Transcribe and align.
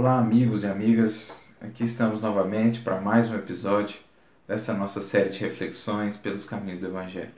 Olá, 0.00 0.16
amigos 0.16 0.62
e 0.62 0.68
amigas. 0.68 1.56
Aqui 1.60 1.82
estamos 1.82 2.20
novamente 2.20 2.78
para 2.82 3.00
mais 3.00 3.28
um 3.28 3.34
episódio 3.34 3.98
dessa 4.46 4.72
nossa 4.72 5.00
série 5.00 5.28
de 5.28 5.40
reflexões 5.40 6.16
pelos 6.16 6.44
caminhos 6.44 6.78
do 6.78 6.86
Evangelho. 6.86 7.32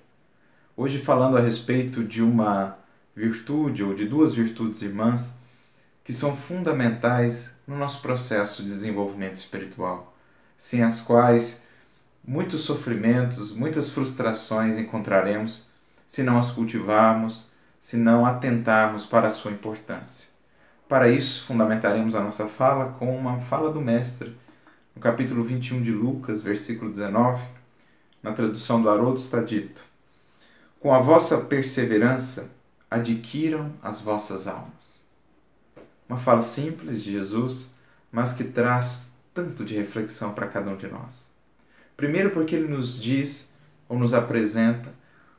Hoje, 0.77 0.99
falando 0.99 1.39
a 1.39 1.41
respeito 1.41 2.05
de 2.05 2.23
uma 2.23 2.77
virtude 3.17 3.83
ou 3.83 3.95
de 3.95 4.05
duas 4.07 4.35
virtudes 4.35 4.83
irmãs 4.83 5.39
que 6.05 6.13
são 6.13 6.37
fundamentais 6.37 7.59
no 7.67 7.79
nosso 7.79 8.03
processo 8.03 8.63
de 8.63 8.69
desenvolvimento 8.69 9.37
espiritual, 9.37 10.15
sem 10.59 10.83
as 10.83 11.01
quais 11.01 11.65
muitos 12.23 12.61
sofrimentos, 12.61 13.55
muitas 13.55 13.89
frustrações 13.89 14.77
encontraremos 14.77 15.67
se 16.07 16.23
não 16.23 16.39
as 16.39 16.51
cultivarmos, 16.51 17.49
se 17.81 17.97
não 17.97 18.27
atentarmos 18.27 19.07
para 19.07 19.29
a 19.29 19.31
sua 19.31 19.51
importância. 19.51 20.40
Para 20.91 21.09
isso, 21.09 21.45
fundamentaremos 21.45 22.17
a 22.17 22.21
nossa 22.21 22.49
fala 22.49 22.95
com 22.99 23.17
uma 23.17 23.39
fala 23.39 23.71
do 23.71 23.81
Mestre, 23.81 24.37
no 24.93 25.01
capítulo 25.01 25.45
21 25.45 25.83
de 25.83 25.93
Lucas, 25.93 26.43
versículo 26.43 26.91
19, 26.91 27.41
na 28.21 28.33
tradução 28.33 28.83
do 28.83 28.91
Haroldo 28.91 29.21
está 29.21 29.41
dito: 29.41 29.85
Com 30.81 30.93
a 30.93 30.99
vossa 30.99 31.43
perseverança 31.43 32.51
adquiram 32.91 33.73
as 33.81 34.01
vossas 34.01 34.49
almas. 34.49 35.05
Uma 36.09 36.19
fala 36.19 36.43
simples 36.43 37.05
de 37.05 37.13
Jesus, 37.13 37.73
mas 38.11 38.33
que 38.33 38.43
traz 38.43 39.21
tanto 39.33 39.65
de 39.65 39.77
reflexão 39.77 40.33
para 40.33 40.49
cada 40.49 40.73
um 40.73 40.77
de 40.77 40.89
nós. 40.89 41.31
Primeiro, 41.97 42.31
porque 42.31 42.57
ele 42.57 42.67
nos 42.67 43.01
diz 43.01 43.55
ou 43.89 43.97
nos 43.97 44.13
apresenta 44.13 44.93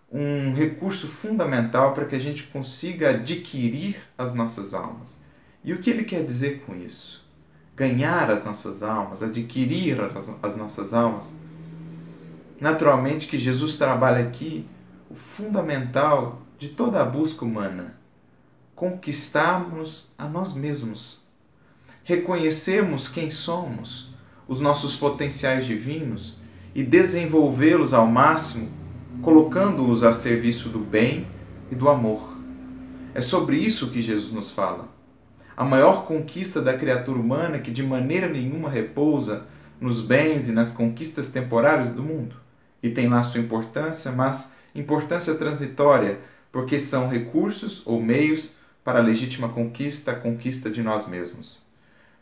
um 0.10 0.54
recurso 0.54 1.10
fundamental 1.10 1.94
para 1.94 2.06
que 2.06 2.16
a 2.16 2.20
gente 2.20 2.44
consiga 2.44 3.10
adquirir 3.10 3.98
as 4.18 4.34
nossas 4.34 4.74
almas. 4.74 5.20
E 5.64 5.74
o 5.74 5.78
que 5.78 5.92
ele 5.92 6.04
quer 6.04 6.26
dizer 6.26 6.64
com 6.66 6.76
isso? 6.76 7.24
Ganhar 7.76 8.32
as 8.32 8.44
nossas 8.44 8.82
almas, 8.82 9.22
adquirir 9.22 10.00
as, 10.42 10.56
nossas 10.56 10.94
almas. 10.94 11.36
Naturalmente 12.60 13.28
que 13.28 13.38
Jesus 13.38 13.78
trabalha 13.78 14.24
aqui 14.24 14.66
o 15.10 15.16
fundamental 15.16 16.42
de 16.58 16.70
toda 16.70 17.02
a 17.02 17.06
busca 17.06 17.46
humana: 17.46 17.96
conquistarmos 18.76 20.10
a 20.18 20.28
nós 20.28 20.54
mesmos, 20.54 21.22
reconhecermos 22.04 23.08
quem 23.08 23.30
somos, 23.30 24.16
os 24.48 24.60
nossos 24.60 24.96
potenciais 24.96 25.66
divinos 25.66 26.38
e 26.74 26.84
desenvolvê-los 26.84 27.94
ao 27.94 28.08
máximo, 28.08 28.72
colocando-os 29.22 30.04
a 30.04 30.12
serviço 30.12 30.70
do 30.70 30.80
bem 30.80 31.28
e 31.70 31.76
do 31.76 31.88
amor. 31.88 32.36
É 33.14 33.22
sobre 33.22 33.58
isso 33.58 33.92
que 33.92 34.02
Jesus 34.02 34.32
nos 34.32 34.52
fala 34.52 35.01
a 35.56 35.64
maior 35.64 36.06
conquista 36.06 36.62
da 36.62 36.78
criatura 36.78 37.20
humana 37.20 37.60
que 37.60 37.72
de 37.72 37.84
maneira 37.84 38.28
nenhuma 38.28 38.70
repousa 38.70 39.46
nos 39.80 40.02
bens 40.02 40.48
e 40.48 40.52
nas 40.52 40.74
conquistas 40.74 41.30
temporárias 41.30 41.92
do 41.92 42.04
mundo, 42.04 42.36
e 42.84 42.90
tem 42.90 43.10
lá 43.10 43.24
sua 43.24 43.42
importância, 43.42 44.12
mas 44.12 44.56
importância 44.76 45.36
transitória, 45.36 46.20
porque 46.52 46.78
são 46.80 47.08
recursos 47.08 47.86
ou 47.86 48.02
meios 48.02 48.56
para 48.84 49.00
a 49.00 49.02
legítima 49.04 49.50
conquista, 49.50 50.12
a 50.12 50.16
conquista 50.16 50.70
de 50.70 50.82
nós 50.82 51.08
mesmos. 51.08 51.66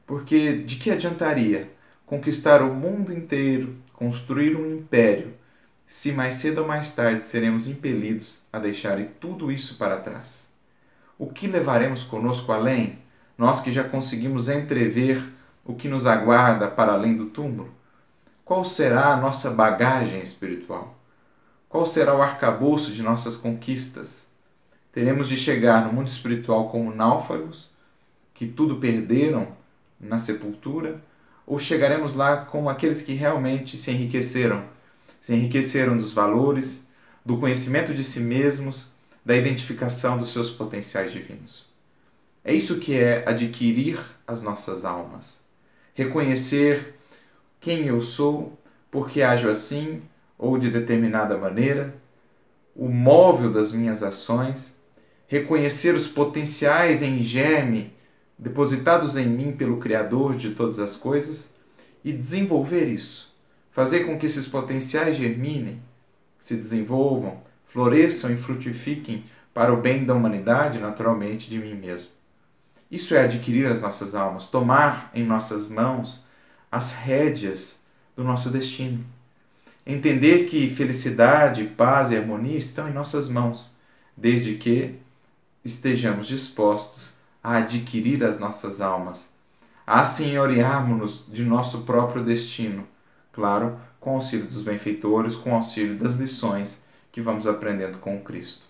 Porque 0.06 0.54
de 0.54 0.78
que 0.78 0.92
adiantaria 0.92 1.70
conquistar 2.06 2.62
o 2.62 2.74
mundo 2.74 3.14
inteiro, 3.14 3.76
construir 3.94 4.56
um 4.56 4.76
império, 4.76 5.34
se 5.86 6.14
mais 6.14 6.36
cedo 6.36 6.62
ou 6.62 6.68
mais 6.68 6.94
tarde 6.94 7.26
seremos 7.26 7.68
impelidos 7.68 8.46
a 8.52 8.60
deixar 8.60 9.04
tudo 9.20 9.52
isso 9.52 9.78
para 9.78 9.98
trás? 9.98 10.52
O 11.18 11.28
que 11.28 11.48
levaremos 11.48 12.04
conosco 12.04 12.52
além? 12.52 13.00
Nós 13.40 13.62
que 13.62 13.72
já 13.72 13.86
conseguimos 13.86 14.50
entrever 14.50 15.24
o 15.64 15.74
que 15.74 15.88
nos 15.88 16.06
aguarda 16.06 16.68
para 16.68 16.92
além 16.92 17.16
do 17.16 17.28
túmulo? 17.28 17.74
Qual 18.44 18.66
será 18.66 19.14
a 19.14 19.16
nossa 19.16 19.50
bagagem 19.52 20.22
espiritual? 20.22 21.00
Qual 21.70 21.86
será 21.86 22.14
o 22.14 22.22
arcabouço 22.22 22.92
de 22.92 23.02
nossas 23.02 23.38
conquistas? 23.38 24.34
Teremos 24.92 25.30
de 25.30 25.38
chegar 25.38 25.86
no 25.86 25.94
mundo 25.94 26.10
espiritual 26.10 26.68
como 26.68 26.94
náufragos, 26.94 27.72
que 28.34 28.46
tudo 28.46 28.76
perderam 28.76 29.48
na 29.98 30.18
sepultura, 30.18 31.02
ou 31.48 31.58
chegaremos 31.58 32.16
lá 32.16 32.44
como 32.44 32.70
aqueles 32.70 33.02
que 33.02 33.14
realmente 33.14 33.78
se 33.78 33.90
enriqueceram, 33.90 34.66
se 35.22 35.34
enriqueceram 35.34 35.96
dos 35.96 36.12
valores, 36.12 36.90
do 37.26 37.38
conhecimento 37.38 37.94
de 37.94 38.04
si 38.04 38.20
mesmos, 38.20 38.92
da 39.24 39.34
identificação 39.34 40.18
dos 40.18 40.34
seus 40.34 40.50
potenciais 40.50 41.14
divinos? 41.14 41.69
É 42.44 42.54
isso 42.54 42.80
que 42.80 42.96
é 42.96 43.28
adquirir 43.28 44.00
as 44.26 44.42
nossas 44.44 44.86
almas. 44.86 45.42
Reconhecer 45.94 46.96
quem 47.60 47.88
eu 47.88 48.02
sou, 48.02 48.58
porque 48.90 49.22
ajo 49.22 49.50
assim 49.50 50.02
ou 50.38 50.58
de 50.58 50.70
determinada 50.70 51.38
maneira, 51.38 51.94
o 52.76 52.88
móvel 52.88 53.52
das 53.52 53.74
minhas 53.74 54.02
ações, 54.02 54.80
reconhecer 55.28 55.94
os 55.94 56.08
potenciais 56.08 57.04
em 57.04 57.20
germe 57.20 57.94
depositados 58.38 59.18
em 59.18 59.28
mim 59.28 59.52
pelo 59.52 59.78
Criador 59.78 60.36
de 60.36 60.52
todas 60.52 60.80
as 60.80 60.96
coisas 60.96 61.56
e 62.04 62.14
desenvolver 62.14 62.86
isso. 62.86 63.36
Fazer 63.70 64.06
com 64.06 64.18
que 64.18 64.26
esses 64.26 64.48
potenciais 64.48 65.18
germinem, 65.18 65.82
se 66.40 66.56
desenvolvam, 66.56 67.44
floresçam 67.66 68.32
e 68.32 68.38
frutifiquem 68.38 69.26
para 69.54 69.74
o 69.74 69.82
bem 69.82 70.06
da 70.06 70.14
humanidade, 70.14 70.80
naturalmente 70.80 71.50
de 71.50 71.60
mim 71.60 71.76
mesmo. 71.76 72.19
Isso 72.90 73.14
é 73.14 73.24
adquirir 73.24 73.68
as 73.68 73.82
nossas 73.84 74.16
almas, 74.16 74.48
tomar 74.48 75.12
em 75.14 75.24
nossas 75.24 75.70
mãos 75.70 76.26
as 76.72 76.96
rédeas 76.96 77.84
do 78.16 78.24
nosso 78.24 78.50
destino. 78.50 79.06
Entender 79.86 80.46
que 80.46 80.70
felicidade, 80.70 81.64
paz 81.66 82.12
e 82.12 82.18
harmonia 82.18 82.58
estão 82.58 82.90
em 82.90 82.94
nossas 82.94 83.30
mãos, 83.30 83.72
desde 84.16 84.56
que 84.56 84.96
estejamos 85.64 86.28
dispostos 86.28 87.16
a 87.44 87.58
adquirir 87.58 88.24
as 88.24 88.40
nossas 88.40 88.82
almas, 88.82 89.34
a 89.86 90.04
senhorearmos-nos 90.04 91.26
de 91.28 91.44
nosso 91.44 91.82
próprio 91.84 92.24
destino, 92.24 92.88
claro, 93.32 93.80
com 94.00 94.12
o 94.12 94.16
auxílio 94.16 94.46
dos 94.46 94.62
benfeitores, 94.62 95.36
com 95.36 95.52
o 95.52 95.56
auxílio 95.56 95.98
das 95.98 96.14
lições 96.14 96.84
que 97.12 97.22
vamos 97.22 97.48
aprendendo 97.48 97.98
com 97.98 98.22
Cristo. 98.22 98.66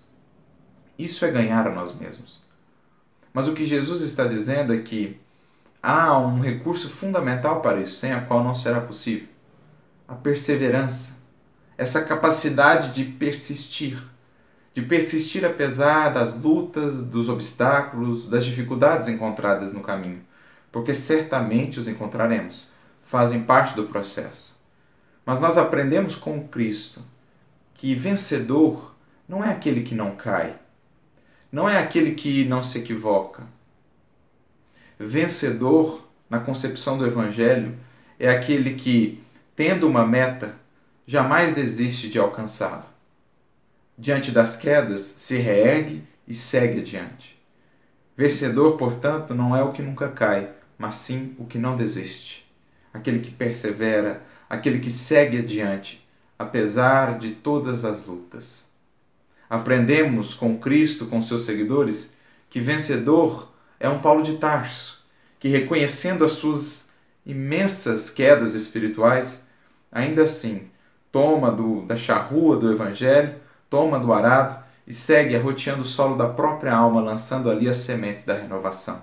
Isso 0.98 1.26
é 1.26 1.32
ganhar 1.32 1.68
a 1.68 1.74
nós 1.74 1.94
mesmos. 1.94 2.49
Mas 3.40 3.48
o 3.48 3.54
que 3.54 3.66
Jesus 3.66 4.02
está 4.02 4.26
dizendo 4.26 4.74
é 4.74 4.80
que 4.80 5.18
há 5.82 6.18
um 6.18 6.42
recurso 6.42 6.90
fundamental 6.90 7.62
para 7.62 7.80
isso, 7.80 7.96
sem 7.96 8.12
a 8.12 8.20
qual 8.20 8.44
não 8.44 8.54
será 8.54 8.82
possível: 8.82 9.30
a 10.06 10.14
perseverança, 10.14 11.20
essa 11.78 12.04
capacidade 12.04 12.92
de 12.92 13.06
persistir, 13.06 13.98
de 14.74 14.82
persistir 14.82 15.46
apesar 15.46 16.10
das 16.10 16.42
lutas, 16.42 17.06
dos 17.06 17.30
obstáculos, 17.30 18.30
das 18.30 18.44
dificuldades 18.44 19.08
encontradas 19.08 19.72
no 19.72 19.80
caminho, 19.80 20.22
porque 20.70 20.94
certamente 20.94 21.80
os 21.80 21.88
encontraremos, 21.88 22.68
fazem 23.06 23.44
parte 23.44 23.74
do 23.74 23.86
processo. 23.86 24.62
Mas 25.26 25.40
nós 25.40 25.58
aprendemos 25.58 26.14
com 26.14 26.46
Cristo 26.46 27.02
que 27.74 27.96
vencedor 27.96 28.94
não 29.30 29.42
é 29.42 29.50
aquele 29.50 29.82
que 29.82 29.96
não 29.96 30.18
cai, 30.18 30.60
não 31.52 31.68
é 31.68 31.78
aquele 31.78 32.14
que 32.14 32.46
não 32.46 32.62
se 32.62 32.80
equivoca. 32.80 33.44
Vencedor, 35.00 36.08
na 36.30 36.40
concepção 36.40 36.98
do 36.98 37.06
Evangelho, 37.06 37.76
é 38.20 38.30
aquele 38.30 38.76
que, 38.76 39.24
tendo 39.56 39.88
uma 39.88 40.06
meta, 40.06 40.56
jamais 41.08 41.56
desiste 41.56 42.10
de 42.10 42.20
alcançá-la. 42.20 42.88
Diante 43.98 44.32
das 44.32 44.58
quedas, 44.58 45.02
se 45.02 45.38
reergue 45.38 46.04
e 46.28 46.34
segue 46.34 46.82
adiante. 46.82 47.40
Vencedor, 48.16 48.78
portanto, 48.78 49.34
não 49.34 49.56
é 49.56 49.64
o 49.64 49.72
que 49.72 49.82
nunca 49.82 50.10
cai, 50.10 50.52
mas 50.78 50.96
sim 50.96 51.36
o 51.40 51.46
que 51.46 51.58
não 51.58 51.76
desiste. 51.76 52.50
Aquele 52.94 53.20
que 53.20 53.32
persevera, 53.32 54.22
aquele 54.50 54.80
que 54.80 54.92
segue 54.92 55.40
adiante, 55.40 56.08
apesar 56.38 57.18
de 57.18 57.32
todas 57.32 57.84
as 57.84 58.06
lutas. 58.06 58.69
Aprendemos 59.50 60.34
com 60.34 60.60
Cristo, 60.60 61.08
com 61.08 61.22
seus 61.22 61.42
seguidores, 61.42 62.14
que 62.50 62.60
vencedor 62.60 63.52
é 63.80 63.90
um 63.90 64.00
Paulo 64.00 64.22
de 64.22 64.38
Tarso, 64.38 65.04
que 65.40 65.48
reconhecendo 65.48 66.24
as 66.24 66.34
suas 66.34 66.94
imensas 67.26 68.10
quedas 68.10 68.54
espirituais, 68.54 69.48
ainda 69.92 70.24
assim 70.24 70.70
toma 71.12 71.52
do, 71.52 71.82
da 71.82 71.96
charrua 71.96 72.58
do 72.58 72.72
Evangelho, 72.72 73.36
toma 73.70 74.00
do 74.00 74.14
arado 74.14 74.64
e 74.86 74.94
segue 74.94 75.36
arroteando 75.36 75.82
o 75.82 75.86
solo 75.86 76.16
da 76.16 76.28
própria 76.28 76.76
alma, 76.76 77.02
lançando 77.02 77.50
ali 77.50 77.70
as 77.70 77.78
sementes 77.78 78.26
da 78.26 78.34
renovação. 78.34 79.02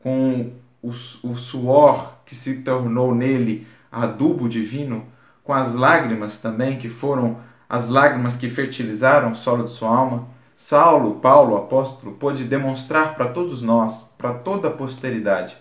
Com 0.00 0.52
o, 0.82 0.88
o 0.88 1.36
suor 1.36 2.18
que 2.24 2.34
se 2.34 2.62
tornou 2.62 3.14
nele 3.14 3.66
adubo 3.90 4.48
divino, 4.48 5.06
com 5.42 5.52
as 5.52 5.74
lágrimas 5.74 6.38
também 6.38 6.78
que 6.78 6.88
foram 6.88 7.38
as 7.68 7.88
lágrimas 7.88 8.36
que 8.36 8.48
fertilizaram 8.48 9.32
o 9.32 9.34
solo 9.34 9.64
de 9.64 9.70
sua 9.70 9.90
alma, 9.90 10.28
Saulo, 10.56 11.16
Paulo, 11.16 11.56
apóstolo, 11.56 12.14
pôde 12.16 12.44
demonstrar 12.44 13.14
para 13.14 13.28
todos 13.28 13.60
nós, 13.60 14.10
para 14.16 14.32
toda 14.32 14.68
a 14.68 14.70
posteridade, 14.70 15.56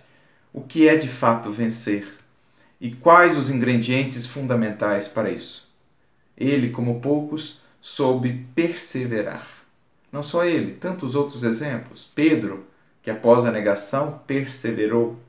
o 0.53 0.61
que 0.61 0.87
é 0.87 0.95
de 0.95 1.09
fato 1.09 1.51
vencer 1.51 2.07
e 2.79 2.91
quais 2.91 3.37
os 3.37 3.49
ingredientes 3.49 4.25
fundamentais 4.25 5.07
para 5.07 5.29
isso. 5.29 5.69
Ele, 6.37 6.69
como 6.69 7.01
poucos, 7.01 7.61
soube 7.81 8.45
perseverar. 8.53 9.45
Não 10.11 10.23
só 10.23 10.45
ele, 10.45 10.73
tantos 10.73 11.15
outros 11.15 11.43
exemplos. 11.43 12.09
Pedro, 12.13 12.65
que 13.01 13.11
após 13.11 13.45
a 13.45 13.51
negação 13.51 14.21
perseverou. 14.25 15.19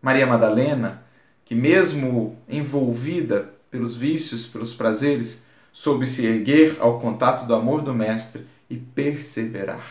Maria 0.00 0.26
Madalena, 0.26 1.02
que 1.44 1.54
mesmo 1.54 2.36
envolvida 2.48 3.54
pelos 3.70 3.96
vícios, 3.96 4.46
pelos 4.46 4.72
prazeres, 4.72 5.46
soube 5.72 6.06
se 6.06 6.26
erguer 6.26 6.76
ao 6.80 6.98
contato 6.98 7.46
do 7.46 7.54
amor 7.54 7.82
do 7.82 7.94
Mestre 7.94 8.46
e 8.68 8.76
perseverar. 8.76 9.84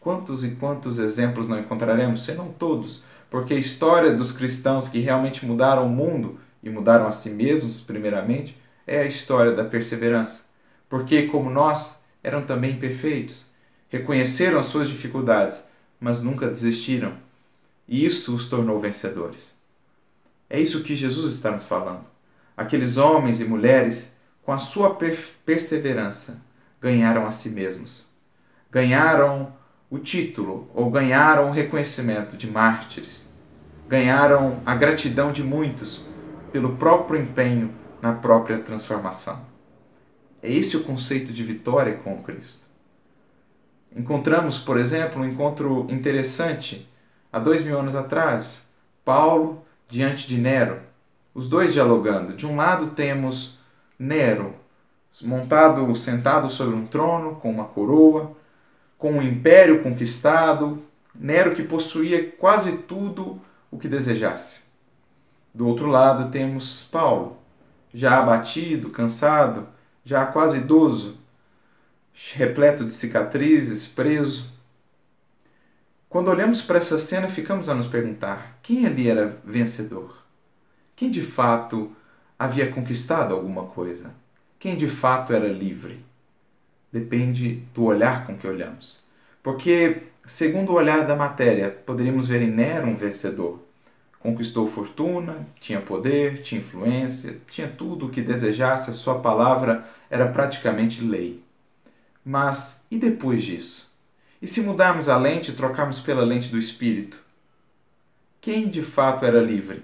Quantos 0.00 0.44
e 0.44 0.56
quantos 0.56 0.98
exemplos 0.98 1.48
não 1.48 1.58
encontraremos, 1.58 2.22
senão 2.22 2.48
todos, 2.48 3.04
porque 3.30 3.54
a 3.54 3.58
história 3.58 4.12
dos 4.12 4.32
cristãos 4.32 4.88
que 4.88 5.00
realmente 5.00 5.44
mudaram 5.44 5.86
o 5.86 5.90
mundo 5.90 6.38
e 6.62 6.70
mudaram 6.70 7.06
a 7.06 7.12
si 7.12 7.30
mesmos, 7.30 7.80
primeiramente, 7.80 8.56
é 8.86 9.00
a 9.00 9.06
história 9.06 9.52
da 9.52 9.64
perseverança. 9.64 10.46
Porque, 10.88 11.24
como 11.24 11.50
nós, 11.50 12.04
eram 12.22 12.42
também 12.42 12.72
imperfeitos, 12.72 13.50
reconheceram 13.88 14.58
as 14.58 14.66
suas 14.66 14.88
dificuldades, 14.88 15.68
mas 16.00 16.22
nunca 16.22 16.48
desistiram. 16.48 17.14
E 17.88 18.04
isso 18.04 18.34
os 18.34 18.48
tornou 18.48 18.78
vencedores. 18.78 19.56
É 20.48 20.60
isso 20.60 20.82
que 20.82 20.94
Jesus 20.94 21.32
está 21.32 21.50
nos 21.50 21.64
falando. 21.64 22.04
Aqueles 22.56 22.96
homens 22.96 23.40
e 23.40 23.44
mulheres, 23.44 24.15
com 24.46 24.52
a 24.52 24.58
sua 24.58 24.96
perseverança, 25.44 26.40
ganharam 26.80 27.26
a 27.26 27.32
si 27.32 27.50
mesmos. 27.50 28.12
Ganharam 28.70 29.52
o 29.90 29.98
título 29.98 30.70
ou 30.72 30.88
ganharam 30.88 31.48
o 31.48 31.52
reconhecimento 31.52 32.36
de 32.36 32.48
mártires. 32.48 33.34
Ganharam 33.88 34.62
a 34.64 34.72
gratidão 34.76 35.32
de 35.32 35.42
muitos 35.42 36.06
pelo 36.52 36.76
próprio 36.76 37.20
empenho 37.20 37.74
na 38.00 38.12
própria 38.12 38.60
transformação. 38.60 39.44
É 40.40 40.52
esse 40.52 40.76
o 40.76 40.84
conceito 40.84 41.32
de 41.32 41.42
vitória 41.42 41.96
com 41.96 42.22
Cristo. 42.22 42.66
Encontramos, 43.96 44.58
por 44.58 44.78
exemplo, 44.78 45.22
um 45.22 45.26
encontro 45.26 45.88
interessante 45.90 46.88
há 47.32 47.40
dois 47.40 47.64
mil 47.64 47.76
anos 47.76 47.96
atrás, 47.96 48.70
Paulo 49.04 49.64
diante 49.88 50.28
de 50.28 50.38
Nero, 50.38 50.80
os 51.34 51.48
dois 51.48 51.72
dialogando. 51.72 52.32
De 52.32 52.46
um 52.46 52.54
lado 52.54 52.88
temos 52.88 53.56
Nero, 53.98 54.54
montado, 55.22 55.94
sentado 55.94 56.50
sobre 56.50 56.76
um 56.76 56.86
trono, 56.86 57.36
com 57.36 57.50
uma 57.50 57.64
coroa, 57.64 58.36
com 58.98 59.12
um 59.12 59.22
império 59.22 59.82
conquistado, 59.82 60.82
Nero 61.14 61.54
que 61.54 61.62
possuía 61.62 62.30
quase 62.32 62.78
tudo 62.78 63.40
o 63.70 63.78
que 63.78 63.88
desejasse. 63.88 64.64
Do 65.54 65.66
outro 65.66 65.86
lado 65.86 66.30
temos 66.30 66.84
Paulo, 66.84 67.38
já 67.92 68.18
abatido, 68.18 68.90
cansado, 68.90 69.66
já 70.04 70.26
quase 70.26 70.58
idoso, 70.58 71.18
repleto 72.34 72.84
de 72.84 72.92
cicatrizes, 72.92 73.86
preso. 73.88 74.52
Quando 76.08 76.28
olhamos 76.28 76.60
para 76.60 76.78
essa 76.78 76.98
cena, 76.98 77.28
ficamos 77.28 77.68
a 77.68 77.74
nos 77.74 77.86
perguntar: 77.86 78.58
quem 78.62 78.86
ali 78.86 79.08
era 79.08 79.40
vencedor? 79.44 80.24
Quem 80.94 81.10
de 81.10 81.22
fato 81.22 81.90
havia 82.38 82.70
conquistado 82.70 83.34
alguma 83.34 83.64
coisa? 83.64 84.14
Quem 84.58 84.76
de 84.76 84.88
fato 84.88 85.32
era 85.32 85.48
livre? 85.48 86.04
Depende 86.92 87.62
do 87.74 87.84
olhar 87.84 88.26
com 88.26 88.36
que 88.36 88.46
olhamos. 88.46 89.04
Porque, 89.42 90.02
segundo 90.26 90.72
o 90.72 90.74
olhar 90.74 91.06
da 91.06 91.14
matéria, 91.14 91.70
poderíamos 91.70 92.26
ver 92.26 92.42
em 92.42 92.50
Nero 92.50 92.88
um 92.88 92.96
vencedor. 92.96 93.60
Conquistou 94.18 94.66
fortuna, 94.66 95.46
tinha 95.60 95.80
poder, 95.80 96.42
tinha 96.42 96.60
influência, 96.60 97.38
tinha 97.46 97.68
tudo 97.68 98.06
o 98.06 98.10
que 98.10 98.20
desejasse, 98.20 98.90
a 98.90 98.94
sua 98.94 99.20
palavra 99.20 99.88
era 100.10 100.26
praticamente 100.26 101.04
lei. 101.04 101.42
Mas 102.24 102.86
e 102.90 102.98
depois 102.98 103.44
disso? 103.44 103.94
E 104.42 104.48
se 104.48 104.62
mudarmos 104.62 105.08
a 105.08 105.16
lente 105.16 105.52
e 105.52 105.54
trocarmos 105.54 106.00
pela 106.00 106.24
lente 106.24 106.50
do 106.50 106.58
espírito? 106.58 107.22
Quem 108.40 108.68
de 108.68 108.82
fato 108.82 109.24
era 109.24 109.40
livre? 109.40 109.82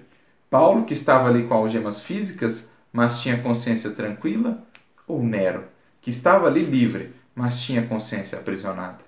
Paulo, 0.53 0.83
que 0.83 0.93
estava 0.93 1.29
ali 1.29 1.47
com 1.47 1.55
algemas 1.55 2.01
físicas, 2.01 2.73
mas 2.91 3.19
tinha 3.23 3.41
consciência 3.41 3.89
tranquila? 3.89 4.61
Ou 5.07 5.23
Nero, 5.23 5.63
que 5.99 6.11
estava 6.11 6.45
ali 6.45 6.63
livre, 6.63 7.11
mas 7.33 7.59
tinha 7.59 7.87
consciência 7.87 8.37
aprisionada? 8.37 8.99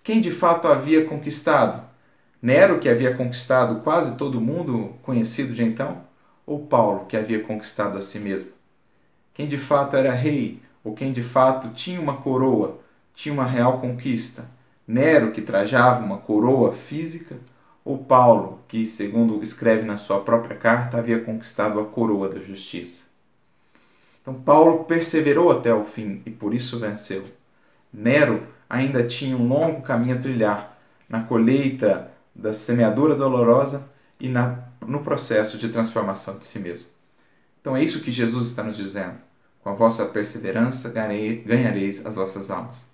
Quem 0.00 0.20
de 0.20 0.30
fato 0.30 0.68
havia 0.68 1.04
conquistado? 1.04 1.82
Nero, 2.40 2.78
que 2.78 2.88
havia 2.88 3.16
conquistado 3.16 3.80
quase 3.80 4.16
todo 4.16 4.40
mundo 4.40 4.94
conhecido 5.02 5.52
de 5.52 5.64
então? 5.64 6.04
Ou 6.46 6.64
Paulo, 6.64 7.06
que 7.06 7.16
havia 7.16 7.42
conquistado 7.42 7.98
a 7.98 8.00
si 8.00 8.20
mesmo? 8.20 8.52
Quem 9.34 9.48
de 9.48 9.58
fato 9.58 9.96
era 9.96 10.12
rei, 10.12 10.62
ou 10.84 10.94
quem 10.94 11.10
de 11.10 11.20
fato 11.20 11.70
tinha 11.70 12.00
uma 12.00 12.18
coroa, 12.18 12.78
tinha 13.12 13.32
uma 13.32 13.44
real 13.44 13.80
conquista? 13.80 14.48
Nero, 14.86 15.32
que 15.32 15.42
trajava 15.42 16.04
uma 16.04 16.18
coroa 16.18 16.72
física? 16.72 17.36
Ou 17.86 17.96
Paulo, 17.96 18.58
que, 18.66 18.84
segundo 18.84 19.40
escreve 19.44 19.84
na 19.84 19.96
sua 19.96 20.20
própria 20.20 20.56
carta, 20.56 20.98
havia 20.98 21.20
conquistado 21.20 21.78
a 21.78 21.84
coroa 21.84 22.28
da 22.28 22.40
justiça? 22.40 23.06
Então, 24.20 24.34
Paulo 24.34 24.82
perseverou 24.86 25.52
até 25.52 25.72
o 25.72 25.84
fim 25.84 26.20
e 26.26 26.30
por 26.32 26.52
isso 26.52 26.80
venceu. 26.80 27.24
Nero 27.92 28.44
ainda 28.68 29.04
tinha 29.04 29.36
um 29.36 29.46
longo 29.46 29.82
caminho 29.82 30.16
a 30.16 30.18
trilhar 30.18 30.76
na 31.08 31.22
colheita 31.22 32.10
da 32.34 32.52
semeadura 32.52 33.14
dolorosa 33.14 33.88
e 34.18 34.28
na, 34.28 34.64
no 34.84 35.04
processo 35.04 35.56
de 35.56 35.68
transformação 35.68 36.38
de 36.38 36.44
si 36.44 36.58
mesmo. 36.58 36.88
Então 37.60 37.76
é 37.76 37.84
isso 37.84 38.02
que 38.02 38.10
Jesus 38.10 38.48
está 38.48 38.64
nos 38.64 38.76
dizendo. 38.76 39.14
Com 39.62 39.70
a 39.70 39.74
vossa 39.74 40.04
perseverança 40.06 40.90
ganhareis 40.90 42.04
as 42.04 42.16
vossas 42.16 42.50
almas. 42.50 42.90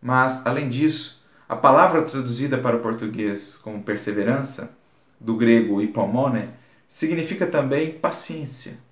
Mas, 0.00 0.46
além 0.46 0.68
disso, 0.68 1.25
a 1.48 1.56
palavra 1.56 2.02
traduzida 2.02 2.58
para 2.58 2.76
o 2.76 2.80
português 2.80 3.56
como 3.56 3.82
perseverança, 3.82 4.76
do 5.18 5.36
grego 5.36 5.80
hipomone, 5.80 6.50
significa 6.88 7.46
também 7.46 7.92
paciência 7.92 8.86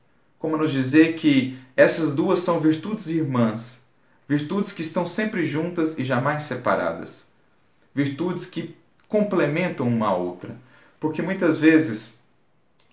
como 0.44 0.58
nos 0.58 0.73
dizer 0.73 1.14
que 1.14 1.58
essas 1.75 2.14
duas 2.14 2.40
são 2.40 2.61
virtudes 2.61 3.06
irmãs, 3.06 3.87
virtudes 4.28 4.73
que 4.73 4.82
estão 4.82 5.06
sempre 5.06 5.42
juntas 5.42 5.99
e 5.99 6.04
jamais 6.04 6.42
separadas, 6.42 7.30
virtudes 7.94 8.44
que 8.44 8.76
complementam 9.08 9.88
uma 9.88 10.08
a 10.08 10.14
outra, 10.14 10.54
porque 11.00 11.23
muitas 11.23 11.56
vezes 11.56 12.18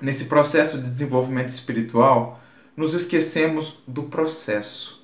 nesse 0.02 0.30
processo 0.30 0.78
de 0.78 0.90
desenvolvimento 0.90 1.50
espiritual 1.50 2.42
nos 2.74 2.94
esquecemos 2.94 3.84
do 3.86 4.04
processo. 4.04 5.01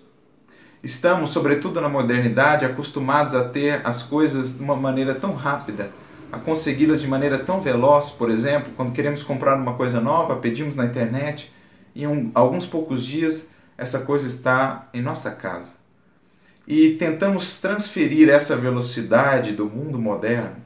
Estamos, 0.84 1.32
sobretudo 1.32 1.82
na 1.82 1.90
modernidade, 1.90 2.64
acostumados 2.64 3.34
a 3.34 3.50
ter 3.50 3.82
as 3.84 4.04
coisas 4.04 4.58
de 4.58 4.64
uma 4.64 4.76
maneira 4.76 5.16
tão 5.16 5.34
rápida, 5.34 5.92
a 6.32 6.38
consegui-las 6.38 7.02
de 7.02 7.08
maneira 7.08 7.40
tão 7.40 7.60
veloz, 7.60 8.10
por 8.10 8.30
exemplo, 8.30 8.72
quando 8.76 8.92
queremos 8.92 9.24
comprar 9.24 9.56
uma 9.56 9.74
coisa 9.74 10.00
nova, 10.00 10.36
pedimos 10.36 10.76
na 10.76 10.86
internet, 10.86 11.52
em 11.96 12.06
um, 12.06 12.32
alguns 12.36 12.66
poucos 12.66 13.04
dias 13.06 13.54
essa 13.78 14.00
coisa 14.00 14.28
está 14.28 14.88
em 14.94 15.02
nossa 15.02 15.32
casa. 15.32 15.76
E 16.68 16.92
tentamos 16.96 17.62
transferir 17.62 18.30
essa 18.30 18.56
velocidade 18.56 19.54
do 19.54 19.66
mundo 19.66 19.98
moderno 19.98 20.58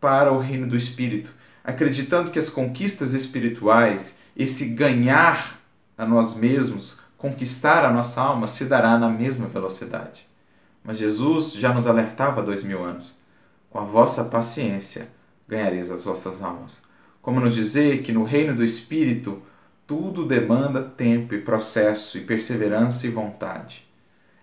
para 0.00 0.32
o 0.32 0.38
reino 0.38 0.66
do 0.66 0.76
espírito, 0.76 1.32
acreditando 1.64 2.30
que 2.30 2.38
as 2.38 2.48
conquistas 2.48 3.14
espirituais, 3.14 4.16
esse 4.36 4.74
ganhar 4.74 5.58
a 5.98 6.06
nós 6.06 6.34
mesmos, 6.34 7.00
conquistar 7.20 7.84
a 7.84 7.92
nossa 7.92 8.20
alma, 8.22 8.48
se 8.48 8.64
dará 8.64 8.98
na 8.98 9.10
mesma 9.10 9.46
velocidade. 9.46 10.26
Mas 10.82 10.96
Jesus 10.96 11.52
já 11.52 11.72
nos 11.72 11.86
alertava 11.86 12.40
há 12.40 12.44
dois 12.44 12.64
mil 12.64 12.82
anos: 12.82 13.18
com 13.68 13.78
a 13.78 13.84
vossa 13.84 14.24
paciência 14.24 15.08
ganhareis 15.46 15.90
as 15.90 16.04
vossas 16.04 16.42
almas. 16.42 16.80
Como 17.20 17.38
nos 17.38 17.54
dizer 17.54 18.02
que 18.02 18.12
no 18.12 18.24
reino 18.24 18.54
do 18.54 18.64
espírito 18.64 19.42
tudo 19.86 20.24
demanda 20.24 20.82
tempo 20.82 21.34
e 21.34 21.42
processo 21.42 22.16
e 22.16 22.22
perseverança 22.22 23.06
e 23.06 23.10
vontade. 23.10 23.86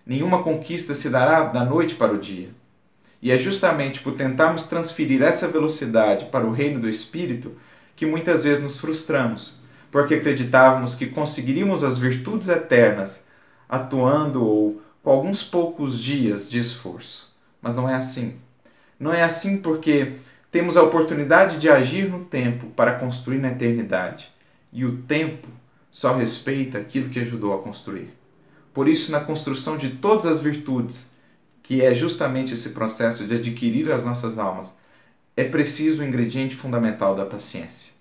Nenhuma 0.06 0.42
conquista 0.42 0.94
se 0.94 1.10
dará 1.10 1.44
da 1.44 1.64
noite 1.64 1.94
para 1.94 2.12
o 2.12 2.18
dia. 2.18 2.50
E 3.20 3.32
é 3.32 3.36
justamente 3.36 4.00
por 4.00 4.14
tentarmos 4.14 4.64
transferir 4.64 5.22
essa 5.22 5.48
velocidade 5.48 6.26
para 6.26 6.46
o 6.46 6.52
reino 6.52 6.78
do 6.78 6.88
Espírito 6.88 7.56
que 7.96 8.06
muitas 8.06 8.44
vezes 8.44 8.62
nos 8.62 8.78
frustramos, 8.78 9.58
porque 9.90 10.14
acreditávamos 10.14 10.94
que 10.94 11.06
conseguiríamos 11.06 11.82
as 11.82 11.98
virtudes 11.98 12.48
eternas 12.48 13.26
atuando 13.68 14.44
ou 14.44 14.82
com 15.02 15.10
alguns 15.10 15.42
poucos 15.42 15.98
dias 16.02 16.48
de 16.48 16.58
esforço. 16.58 17.34
Mas 17.60 17.74
não 17.74 17.88
é 17.88 17.94
assim. 17.94 18.36
Não 18.98 19.12
é 19.12 19.22
assim 19.22 19.62
porque 19.62 20.14
temos 20.50 20.76
a 20.76 20.82
oportunidade 20.82 21.58
de 21.58 21.68
agir 21.68 22.10
no 22.10 22.24
tempo 22.24 22.66
para 22.68 22.98
construir 22.98 23.38
na 23.38 23.48
eternidade 23.48 24.32
e 24.72 24.84
o 24.84 24.98
tempo 25.02 25.48
só 25.90 26.14
respeita 26.14 26.78
aquilo 26.78 27.08
que 27.08 27.20
ajudou 27.20 27.54
a 27.54 27.62
construir. 27.62 28.10
Por 28.72 28.88
isso, 28.88 29.10
na 29.10 29.20
construção 29.20 29.76
de 29.76 29.90
todas 29.90 30.26
as 30.26 30.40
virtudes, 30.40 31.12
que 31.62 31.82
é 31.82 31.92
justamente 31.92 32.54
esse 32.54 32.70
processo 32.70 33.26
de 33.26 33.34
adquirir 33.34 33.90
as 33.90 34.04
nossas 34.04 34.38
almas, 34.38 34.76
é 35.36 35.44
preciso 35.44 36.02
o 36.02 36.04
ingrediente 36.04 36.54
fundamental 36.54 37.14
da 37.14 37.26
paciência. 37.26 37.97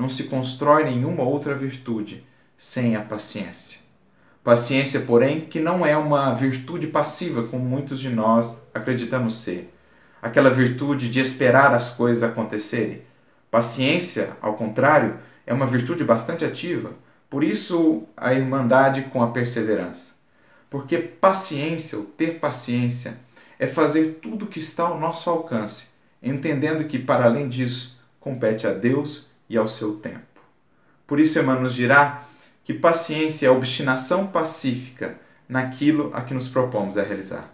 Não 0.00 0.08
se 0.08 0.24
constrói 0.24 0.84
nenhuma 0.84 1.22
outra 1.22 1.54
virtude 1.54 2.24
sem 2.56 2.96
a 2.96 3.02
paciência. 3.02 3.80
Paciência, 4.42 5.00
porém, 5.00 5.42
que 5.42 5.60
não 5.60 5.84
é 5.84 5.94
uma 5.94 6.32
virtude 6.32 6.86
passiva, 6.86 7.42
como 7.42 7.62
muitos 7.62 8.00
de 8.00 8.08
nós 8.08 8.66
acreditamos 8.72 9.42
ser. 9.42 9.70
Aquela 10.22 10.48
virtude 10.48 11.10
de 11.10 11.20
esperar 11.20 11.74
as 11.74 11.90
coisas 11.90 12.22
acontecerem. 12.22 13.02
Paciência, 13.50 14.38
ao 14.40 14.54
contrário, 14.54 15.18
é 15.46 15.52
uma 15.52 15.66
virtude 15.66 16.02
bastante 16.02 16.46
ativa, 16.46 16.92
por 17.28 17.44
isso 17.44 18.04
a 18.16 18.32
irmandade 18.32 19.02
com 19.12 19.22
a 19.22 19.30
perseverança. 19.30 20.14
Porque 20.70 20.96
paciência, 20.96 21.98
ou 21.98 22.04
ter 22.04 22.38
paciência, 22.38 23.18
é 23.58 23.66
fazer 23.66 24.20
tudo 24.22 24.46
o 24.46 24.48
que 24.48 24.60
está 24.60 24.84
ao 24.84 24.98
nosso 24.98 25.28
alcance, 25.28 25.88
entendendo 26.22 26.84
que, 26.84 26.98
para 26.98 27.26
além 27.26 27.50
disso, 27.50 28.00
compete 28.18 28.66
a 28.66 28.72
Deus 28.72 29.29
e 29.50 29.58
ao 29.58 29.68
seu 29.68 29.96
tempo. 29.96 30.40
Por 31.06 31.18
isso, 31.18 31.38
Emmanuel 31.38 31.64
nos 31.64 31.74
dirá 31.74 32.22
que 32.64 32.72
paciência 32.72 33.48
é 33.48 33.50
obstinação 33.50 34.28
pacífica 34.28 35.18
naquilo 35.48 36.12
a 36.14 36.22
que 36.22 36.32
nos 36.32 36.46
propomos 36.46 36.96
a 36.96 37.02
realizar. 37.02 37.52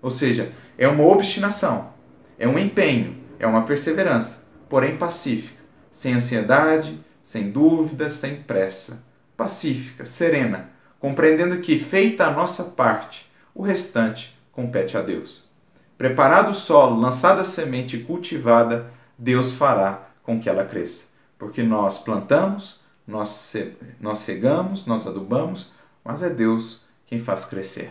Ou 0.00 0.10
seja, 0.10 0.52
é 0.78 0.86
uma 0.86 1.04
obstinação, 1.04 1.92
é 2.38 2.46
um 2.46 2.58
empenho, 2.58 3.20
é 3.40 3.46
uma 3.46 3.66
perseverança, 3.66 4.46
porém 4.68 4.96
pacífica, 4.96 5.60
sem 5.90 6.14
ansiedade, 6.14 7.04
sem 7.22 7.50
dúvidas, 7.50 8.12
sem 8.12 8.36
pressa, 8.36 9.04
pacífica, 9.36 10.06
serena, 10.06 10.70
compreendendo 11.00 11.58
que, 11.58 11.76
feita 11.76 12.26
a 12.26 12.30
nossa 12.30 12.64
parte, 12.76 13.28
o 13.52 13.62
restante 13.62 14.38
compete 14.52 14.96
a 14.96 15.02
Deus. 15.02 15.50
Preparado 15.98 16.50
o 16.50 16.54
solo, 16.54 17.00
lançada 17.00 17.42
a 17.42 17.44
semente 17.44 17.96
e 17.96 18.04
cultivada, 18.04 18.92
Deus 19.18 19.52
fará 19.52 20.08
com 20.22 20.40
que 20.40 20.48
ela 20.48 20.64
cresça. 20.64 21.11
Porque 21.42 21.60
nós 21.60 21.98
plantamos, 21.98 22.82
nós, 23.04 23.56
nós 24.00 24.24
regamos, 24.24 24.86
nós 24.86 25.04
adubamos, 25.08 25.72
mas 26.04 26.22
é 26.22 26.30
Deus 26.30 26.84
quem 27.04 27.18
faz 27.18 27.44
crescer. 27.44 27.90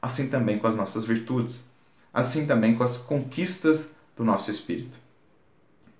Assim 0.00 0.30
também 0.30 0.58
com 0.58 0.66
as 0.66 0.76
nossas 0.76 1.04
virtudes, 1.04 1.68
assim 2.10 2.46
também 2.46 2.74
com 2.74 2.82
as 2.82 2.96
conquistas 2.96 3.96
do 4.16 4.24
nosso 4.24 4.50
espírito. 4.50 4.96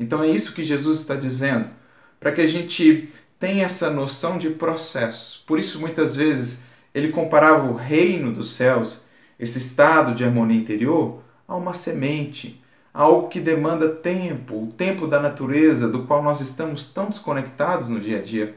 Então 0.00 0.22
é 0.22 0.30
isso 0.30 0.54
que 0.54 0.64
Jesus 0.64 1.00
está 1.00 1.14
dizendo, 1.14 1.68
para 2.18 2.32
que 2.32 2.40
a 2.40 2.46
gente 2.46 3.12
tenha 3.38 3.66
essa 3.66 3.90
noção 3.90 4.38
de 4.38 4.48
processo. 4.48 5.44
Por 5.46 5.58
isso, 5.58 5.78
muitas 5.78 6.16
vezes, 6.16 6.64
ele 6.94 7.12
comparava 7.12 7.70
o 7.70 7.74
reino 7.74 8.32
dos 8.32 8.54
céus, 8.54 9.04
esse 9.38 9.58
estado 9.58 10.14
de 10.14 10.24
harmonia 10.24 10.58
interior, 10.58 11.22
a 11.46 11.54
uma 11.56 11.74
semente, 11.74 12.58
algo 12.96 13.28
que 13.28 13.40
demanda 13.40 13.90
tempo, 13.90 14.54
o 14.62 14.66
tempo 14.68 15.06
da 15.06 15.20
natureza, 15.20 15.86
do 15.86 16.04
qual 16.04 16.22
nós 16.22 16.40
estamos 16.40 16.86
tão 16.86 17.10
desconectados 17.10 17.90
no 17.90 18.00
dia 18.00 18.20
a 18.20 18.22
dia, 18.22 18.56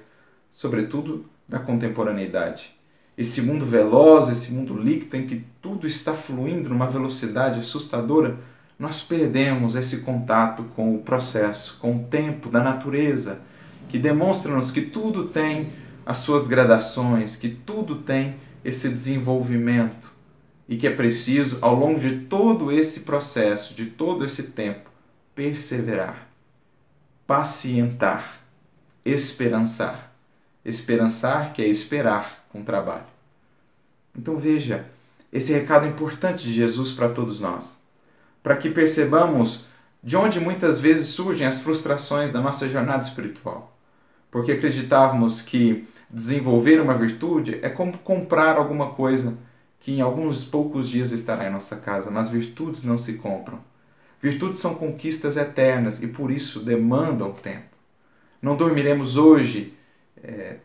sobretudo 0.50 1.26
da 1.46 1.60
contemporaneidade. 1.60 2.74
Esse 3.18 3.42
mundo 3.42 3.66
veloz, 3.66 4.30
esse 4.30 4.54
mundo 4.54 4.78
líquido 4.78 5.18
em 5.18 5.28
que 5.28 5.44
tudo 5.62 5.86
está 5.86 6.14
fluindo 6.14 6.70
numa 6.70 6.88
velocidade 6.88 7.60
assustadora, 7.60 8.38
nós 8.80 9.02
perdemos 9.02 9.76
esse 9.76 10.04
contato 10.04 10.64
com 10.74 10.96
o 10.96 11.00
processo, 11.00 11.78
com 11.78 11.98
o 11.98 12.04
tempo 12.06 12.48
da 12.48 12.64
natureza, 12.64 13.42
que 13.90 14.00
demonstra-nos 14.00 14.72
que 14.72 14.84
tudo 14.84 15.28
tem 15.28 15.74
as 16.06 16.20
suas 16.20 16.48
gradações, 16.48 17.36
que 17.36 17.50
tudo 17.50 17.96
tem 17.98 18.38
esse 18.64 18.88
desenvolvimento 18.88 20.18
e 20.70 20.78
que 20.78 20.86
é 20.86 20.92
preciso, 20.92 21.58
ao 21.62 21.74
longo 21.74 22.00
de 22.00 22.20
todo 22.28 22.72
esse 22.72 23.00
processo, 23.00 23.74
de 23.74 23.88
todo 23.88 24.24
esse 24.24 24.52
tempo, 24.52 24.88
perseverar, 25.34 26.30
pacientar, 27.26 28.40
esperançar. 29.04 30.14
Esperançar 30.64 31.54
que 31.54 31.64
é 31.64 31.68
esperar 31.68 32.46
com 32.50 32.64
trabalho. 32.64 33.08
Então 34.16 34.38
veja 34.38 34.86
esse 35.34 35.52
recado 35.54 35.88
importante 35.88 36.44
de 36.44 36.54
Jesus 36.54 36.92
para 36.92 37.10
todos 37.10 37.40
nós, 37.40 37.80
para 38.44 38.56
que 38.56 38.70
percebamos 38.70 39.66
de 40.04 40.16
onde 40.16 40.40
muitas 40.40 40.80
vezes 40.80 41.08
surgem 41.08 41.48
as 41.48 41.62
frustrações 41.62 42.30
da 42.30 42.42
nossa 42.42 42.70
jornada 42.70 43.04
espiritual. 43.04 43.76
Porque 44.30 44.52
acreditávamos 44.52 45.42
que 45.42 45.88
desenvolver 46.12 46.80
uma 46.80 46.96
virtude 46.96 47.58
é 47.64 47.70
como 47.70 47.98
comprar 47.98 48.58
alguma 48.58 48.92
coisa 48.92 49.36
que 49.80 49.94
em 49.94 50.02
alguns 50.02 50.44
poucos 50.44 50.90
dias 50.90 51.12
estará 51.12 51.48
em 51.48 51.52
nossa 51.52 51.78
casa, 51.78 52.12
mas 52.12 52.30
virtudes 52.30 52.84
não 52.84 52.98
se 52.98 53.14
compram. 53.14 53.64
Virtudes 54.22 54.60
são 54.60 54.76
conquistas 54.76 55.38
eternas 55.38 56.04
e 56.04 56.10
por 56.10 56.30
isso 56.30 56.60
demandam 56.60 57.32
tempo. 57.32 57.76
Não 58.42 58.58
dormiremos 58.58 59.16
hoje 59.16 59.74
é, 60.22 60.58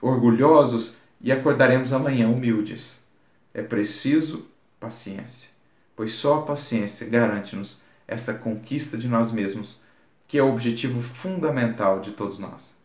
orgulhosos 0.00 0.98
e 1.20 1.30
acordaremos 1.30 1.92
amanhã 1.92 2.28
humildes. 2.28 3.06
É 3.52 3.62
preciso 3.62 4.48
paciência, 4.80 5.50
pois 5.94 6.12
só 6.12 6.38
a 6.38 6.42
paciência 6.42 7.08
garante-nos 7.08 7.82
essa 8.06 8.34
conquista 8.34 8.96
de 8.96 9.08
nós 9.08 9.30
mesmos, 9.30 9.82
que 10.26 10.38
é 10.38 10.42
o 10.42 10.50
objetivo 10.50 11.02
fundamental 11.02 12.00
de 12.00 12.12
todos 12.12 12.38
nós. 12.38 12.78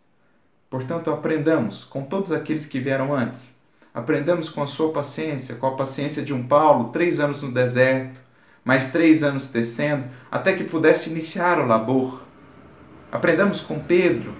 Portanto, 0.70 1.12
aprendamos 1.12 1.86
com 1.86 2.04
todos 2.04 2.32
aqueles 2.32 2.66
que 2.66 2.80
vieram 2.80 3.14
antes 3.14 3.63
Aprendamos 3.94 4.50
com 4.50 4.64
a 4.64 4.68
sua 4.68 4.92
paciência, 4.92 5.56
com 5.56 5.68
a 5.68 5.76
paciência 5.76 6.24
de 6.24 6.34
um 6.34 6.48
Paulo, 6.48 6.90
três 6.90 7.20
anos 7.20 7.44
no 7.44 7.52
deserto, 7.52 8.22
mais 8.66 8.92
três 8.92 9.24
anos 9.24 9.50
descendo, 9.50 10.10
até 10.32 10.54
que 10.54 10.64
pudesse 10.64 11.12
iniciar 11.12 11.60
o 11.60 11.68
labor. 11.68 12.24
Aprendamos 13.12 13.62
com 13.62 13.80
Pedro, 13.80 14.34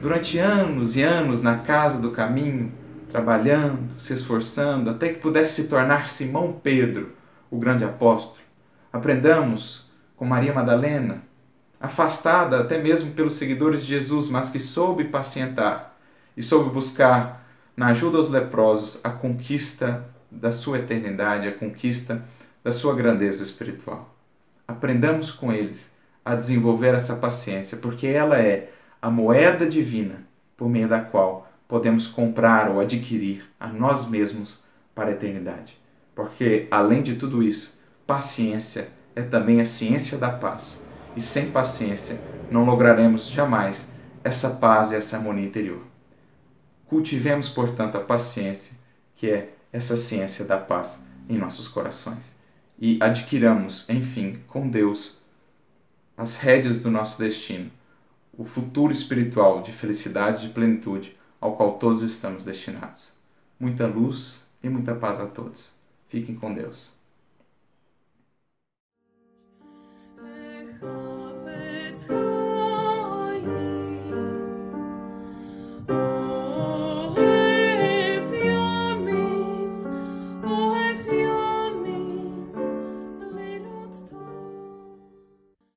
durante 0.00 0.38
anos 0.38 0.96
e 0.96 1.02
anos 1.02 1.40
na 1.40 1.58
casa 1.58 1.98
do 2.00 2.10
caminho, 2.10 2.70
trabalhando, 3.10 3.98
se 3.98 4.12
esforçando, 4.12 4.90
até 4.90 5.08
que 5.08 5.20
pudesse 5.20 5.62
se 5.62 5.68
tornar 5.68 6.10
Simão 6.10 6.52
Pedro, 6.62 7.12
o 7.50 7.58
grande 7.58 7.84
apóstolo. 7.84 8.44
Aprendamos 8.92 9.90
com 10.16 10.26
Maria 10.26 10.52
Madalena, 10.52 11.22
afastada 11.80 12.60
até 12.60 12.78
mesmo 12.78 13.12
pelos 13.12 13.34
seguidores 13.34 13.80
de 13.80 13.88
Jesus, 13.88 14.28
mas 14.28 14.50
que 14.50 14.60
soube 14.60 15.04
pacientar 15.04 15.96
e 16.36 16.42
soube 16.42 16.70
buscar 16.70 17.41
na 17.76 17.88
ajuda 17.88 18.16
aos 18.16 18.28
leprosos, 18.28 19.00
a 19.04 19.10
conquista 19.10 20.06
da 20.30 20.52
sua 20.52 20.78
eternidade, 20.78 21.48
a 21.48 21.52
conquista 21.52 22.24
da 22.62 22.72
sua 22.72 22.94
grandeza 22.94 23.42
espiritual. 23.42 24.14
Aprendamos 24.66 25.30
com 25.30 25.52
eles 25.52 25.96
a 26.24 26.34
desenvolver 26.34 26.94
essa 26.94 27.16
paciência, 27.16 27.78
porque 27.78 28.06
ela 28.06 28.38
é 28.38 28.70
a 29.00 29.10
moeda 29.10 29.66
divina 29.66 30.24
por 30.56 30.68
meio 30.68 30.88
da 30.88 31.00
qual 31.00 31.50
podemos 31.66 32.06
comprar 32.06 32.70
ou 32.70 32.80
adquirir 32.80 33.44
a 33.58 33.66
nós 33.66 34.08
mesmos 34.08 34.64
para 34.94 35.08
a 35.08 35.12
eternidade. 35.12 35.80
Porque, 36.14 36.68
além 36.70 37.02
de 37.02 37.16
tudo 37.16 37.42
isso, 37.42 37.80
paciência 38.06 38.88
é 39.16 39.22
também 39.22 39.60
a 39.60 39.64
ciência 39.64 40.18
da 40.18 40.30
paz. 40.30 40.86
E 41.16 41.20
sem 41.20 41.50
paciência 41.50 42.20
não 42.50 42.64
lograremos 42.64 43.28
jamais 43.28 43.94
essa 44.22 44.50
paz 44.56 44.92
e 44.92 44.96
essa 44.96 45.16
harmonia 45.16 45.46
interior. 45.46 45.91
Cultivemos, 46.92 47.48
portanto, 47.48 47.96
a 47.96 48.04
paciência, 48.04 48.76
que 49.16 49.30
é 49.30 49.54
essa 49.72 49.96
ciência 49.96 50.44
da 50.44 50.58
paz 50.58 51.06
em 51.26 51.38
nossos 51.38 51.66
corações. 51.66 52.36
E 52.78 52.98
adquiramos, 53.00 53.88
enfim, 53.88 54.42
com 54.46 54.68
Deus, 54.68 55.16
as 56.14 56.36
rédeas 56.36 56.82
do 56.82 56.90
nosso 56.90 57.18
destino, 57.18 57.70
o 58.36 58.44
futuro 58.44 58.92
espiritual 58.92 59.62
de 59.62 59.72
felicidade 59.72 60.44
e 60.44 60.48
de 60.48 60.52
plenitude 60.52 61.18
ao 61.40 61.56
qual 61.56 61.78
todos 61.78 62.02
estamos 62.02 62.44
destinados. 62.44 63.14
Muita 63.58 63.86
luz 63.86 64.44
e 64.62 64.68
muita 64.68 64.94
paz 64.94 65.18
a 65.18 65.24
todos. 65.24 65.72
Fiquem 66.10 66.34
com 66.34 66.52
Deus. 66.52 66.92